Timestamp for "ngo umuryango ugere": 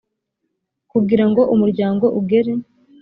1.29-2.53